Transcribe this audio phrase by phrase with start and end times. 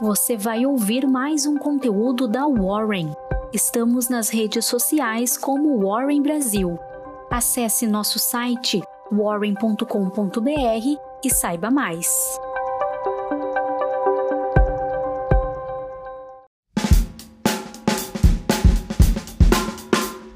[0.00, 3.12] você vai ouvir mais um conteúdo da Warren.
[3.52, 6.78] Estamos nas redes sociais como Warren Brasil.
[7.30, 8.80] Acesse nosso site
[9.12, 9.84] warren.com.br
[11.22, 12.08] e saiba mais.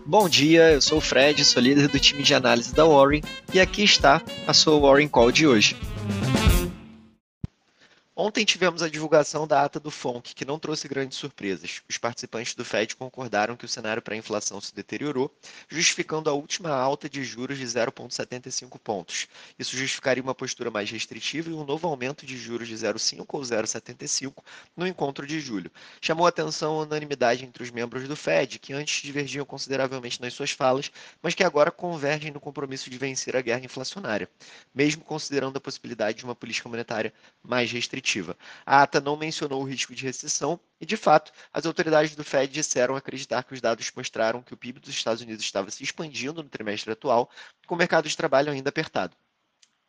[0.04, 3.22] Bom dia, eu sou o Fred, sou líder do time de análise da Warren
[3.52, 5.76] e aqui está a sua Warren Call de hoje.
[8.26, 11.82] Ontem tivemos a divulgação da ata do FONC, que não trouxe grandes surpresas.
[11.86, 15.30] Os participantes do FED concordaram que o cenário para a inflação se deteriorou,
[15.68, 19.28] justificando a última alta de juros de 0,75 pontos.
[19.58, 23.42] Isso justificaria uma postura mais restritiva e um novo aumento de juros de 0,5 ou
[23.42, 24.42] 0,75
[24.74, 25.70] no encontro de julho.
[26.00, 30.50] Chamou atenção a unanimidade entre os membros do FED, que antes divergiam consideravelmente nas suas
[30.50, 30.90] falas,
[31.22, 34.30] mas que agora convergem no compromisso de vencer a guerra inflacionária,
[34.74, 37.12] mesmo considerando a possibilidade de uma política monetária
[37.42, 38.36] mais restritiva positiva.
[38.64, 42.52] A ata não mencionou o risco de recessão e, de fato, as autoridades do Fed
[42.52, 46.42] disseram acreditar que os dados mostraram que o PIB dos Estados Unidos estava se expandindo
[46.42, 47.30] no trimestre atual,
[47.66, 49.16] com o mercado de trabalho ainda apertado.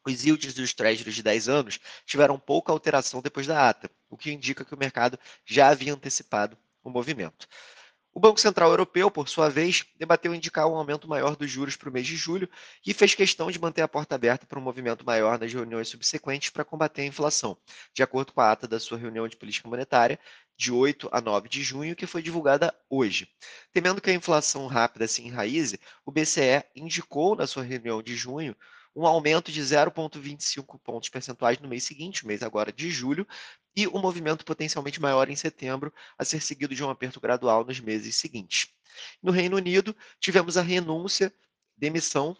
[0.07, 4.31] Os yields dos treasuries de 10 anos tiveram pouca alteração depois da ata, o que
[4.31, 7.47] indica que o mercado já havia antecipado o movimento.
[8.17, 11.89] O Banco Central Europeu, por sua vez, debateu indicar um aumento maior dos juros para
[11.89, 12.49] o mês de julho
[12.85, 16.49] e fez questão de manter a porta aberta para um movimento maior nas reuniões subsequentes
[16.49, 17.57] para combater a inflação,
[17.93, 20.17] de acordo com a ata da sua reunião de política monetária
[20.55, 23.27] de 8 a 9 de junho, que foi divulgada hoje.
[23.73, 28.55] Temendo que a inflação rápida se enraize, o BCE indicou na sua reunião de junho
[28.95, 33.27] um aumento de 0,25 pontos percentuais no mês seguinte, mês agora de julho,
[33.75, 37.79] e um movimento potencialmente maior em setembro, a ser seguido de um aperto gradual nos
[37.79, 38.69] meses seguintes.
[39.21, 41.33] No Reino Unido, tivemos a renúncia,
[41.75, 42.37] demissão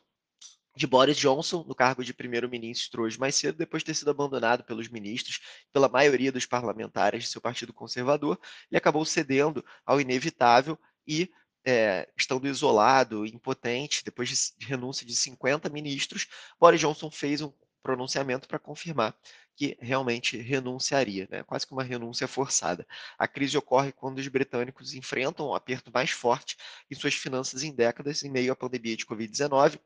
[0.76, 4.64] de Boris Johnson no cargo de primeiro-ministro hoje mais cedo, depois de ter sido abandonado
[4.64, 5.40] pelos ministros,
[5.72, 8.40] pela maioria dos parlamentares de seu partido conservador,
[8.70, 11.32] ele acabou cedendo ao inevitável e
[11.66, 16.28] é, estando isolado, impotente, depois de, de renúncia de 50 ministros,
[16.60, 19.16] Boris Johnson fez um pronunciamento para confirmar
[19.56, 21.44] que realmente renunciaria, né?
[21.44, 22.86] quase que uma renúncia forçada.
[23.18, 26.58] A crise ocorre quando os britânicos enfrentam um aperto mais forte
[26.92, 29.80] em suas finanças em décadas, em meio à pandemia de Covid-19,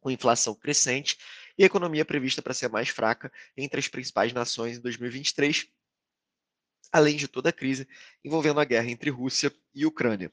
[0.00, 1.18] com inflação crescente
[1.58, 5.66] e economia prevista para ser mais fraca entre as principais nações em 2023,
[6.90, 7.86] além de toda a crise
[8.24, 10.32] envolvendo a guerra entre Rússia e Ucrânia.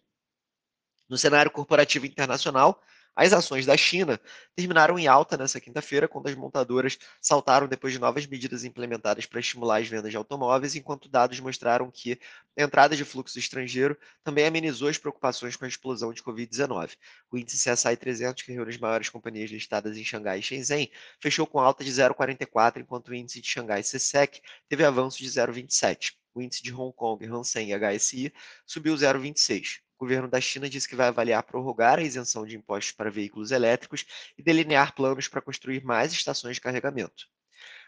[1.09, 2.81] No cenário corporativo internacional,
[3.17, 4.21] as ações da China
[4.55, 9.39] terminaram em alta nessa quinta-feira, quando as montadoras saltaram depois de novas medidas implementadas para
[9.39, 12.19] estimular as vendas de automóveis, enquanto dados mostraram que
[12.55, 16.91] a entrada de fluxo estrangeiro também amenizou as preocupações com a explosão de Covid-19.
[17.31, 21.47] O índice CSI 300, que reúne as maiores companhias listadas em Xangai e Shenzhen, fechou
[21.47, 26.13] com alta de 0,44, enquanto o índice de Xangai CSEC teve avanço de 0,27.
[26.35, 28.31] O índice de Hong Kong, Hang Seng e HSI
[28.63, 32.91] subiu 0,26 o governo da China disse que vai avaliar prorrogar a isenção de impostos
[32.91, 34.05] para veículos elétricos
[34.37, 37.25] e delinear planos para construir mais estações de carregamento.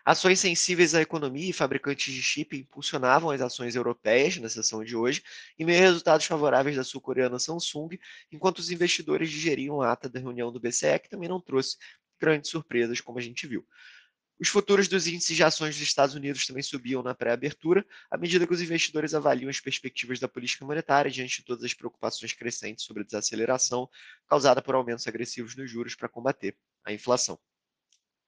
[0.03, 4.95] Ações sensíveis à economia e fabricantes de chip impulsionavam as ações europeias na sessão de
[4.95, 5.21] hoje,
[5.57, 7.99] em meio a resultados favoráveis da sul-coreana Samsung,
[8.31, 11.77] enquanto os investidores digeriam a ata da reunião do BCE, que também não trouxe
[12.19, 13.65] grandes surpresas, como a gente viu.
[14.39, 18.47] Os futuros dos índices de ações dos Estados Unidos também subiam na pré-abertura, à medida
[18.47, 22.85] que os investidores avaliam as perspectivas da política monetária diante de todas as preocupações crescentes
[22.85, 23.89] sobre a desaceleração
[24.27, 26.55] causada por aumentos agressivos nos juros para combater
[26.85, 27.37] a inflação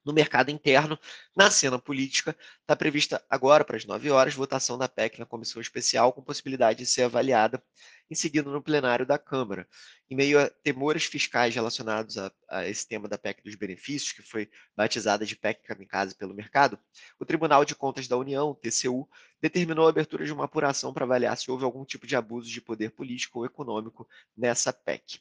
[0.04, 0.98] no mercado interno.
[1.36, 5.60] Na cena política, está prevista agora, para as 9 horas, votação da PEC na comissão
[5.60, 7.62] especial, com possibilidade de ser avaliada
[8.10, 9.66] em seguida no plenário da Câmara.
[10.10, 14.22] Em meio a temores fiscais relacionados a, a esse tema da PEC dos benefícios, que
[14.22, 16.78] foi batizada de PEC kamikaze pelo mercado,
[17.18, 19.08] o Tribunal de Contas da União, TCU,
[19.40, 22.60] determinou a abertura de uma apuração para avaliar se houve algum tipo de abuso de
[22.60, 25.20] poder político ou econômico nessa PEC.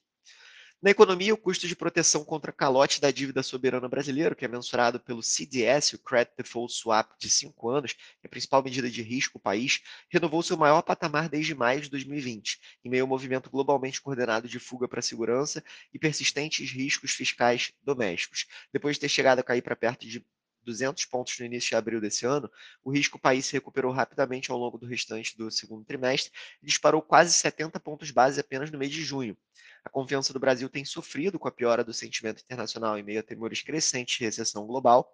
[0.83, 4.99] Na economia, o custo de proteção contra calote da dívida soberana brasileira, que é mensurado
[4.99, 9.37] pelo CDS, o Credit Default Swap de 5 anos, é a principal medida de risco
[9.37, 14.01] do país, renovou seu maior patamar desde maio de 2020, em meio ao movimento globalmente
[14.01, 15.63] coordenado de fuga para a segurança
[15.93, 18.47] e persistentes riscos fiscais domésticos.
[18.73, 20.25] Depois de ter chegado a cair para perto de
[20.63, 22.49] 200 pontos no início de abril desse ano,
[22.83, 26.31] o risco país se recuperou rapidamente ao longo do restante do segundo trimestre
[26.61, 29.37] e disparou quase 70 pontos base apenas no mês de junho.
[29.83, 33.23] A confiança do Brasil tem sofrido com a piora do sentimento internacional em meio a
[33.23, 35.11] temores crescentes de recessão global,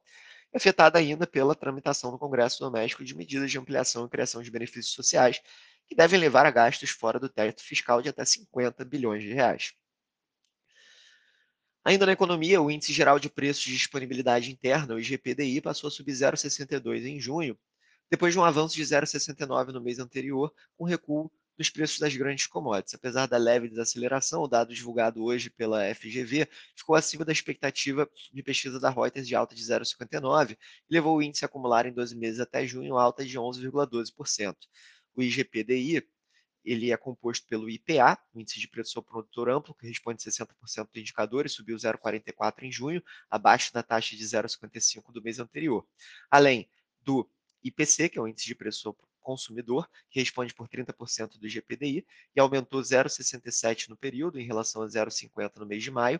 [0.54, 4.94] afetada ainda pela tramitação no Congresso doméstico de medidas de ampliação e criação de benefícios
[4.94, 5.42] sociais,
[5.88, 9.74] que devem levar a gastos fora do teto fiscal de até 50 bilhões de reais.
[11.88, 15.92] Ainda na economia, o Índice Geral de Preços de Disponibilidade Interna, o IGPDI, passou a
[15.92, 17.58] subir 0,62 em junho,
[18.12, 22.46] depois de um avanço de 0,69 no mês anterior, com recuo nos preços das grandes
[22.46, 22.94] commodities.
[22.94, 28.44] Apesar da leve desaceleração, o dado divulgado hoje pela FGV ficou acima da expectativa de
[28.44, 30.58] pesquisa da Reuters de alta de 0,59 e
[30.94, 34.58] levou o índice a acumular em 12 meses até junho alta de 11,12%.
[35.16, 36.06] O IGPDI
[36.68, 40.90] ele é composto pelo IPA, o Índice de Preço ao Produtor Amplo, que responde 60%
[40.92, 45.88] do indicador e subiu 0,44 em junho, abaixo da taxa de 0,55 do mês anterior.
[46.30, 46.70] Além
[47.02, 47.30] do
[47.64, 52.06] IPC, que é o Índice de Preço ao consumidor, que responde por 30% do GPDI,
[52.36, 56.20] e aumentou 0,67 no período, em relação a 0,50 no mês de maio.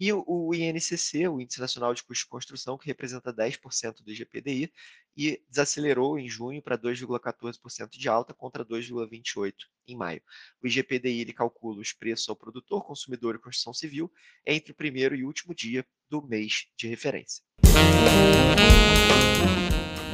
[0.00, 4.72] E o INCC, o Índice Nacional de Custo de Construção, que representa 10% do GPDI,
[5.16, 9.52] e desacelerou em junho para 2,14% de alta contra 2,28%
[9.88, 10.22] em maio.
[10.62, 14.12] O IGPDI ele calcula os preços ao produtor, consumidor e construção civil
[14.46, 17.42] entre o primeiro e último dia do mês de referência.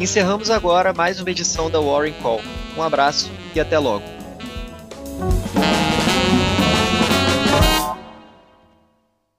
[0.00, 2.40] Encerramos agora mais uma edição da Warren Call.
[2.76, 4.13] Um abraço e até logo.